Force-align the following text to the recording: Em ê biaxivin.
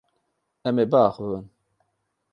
Em 0.67 0.75
ê 0.83 0.85
biaxivin. 0.91 1.45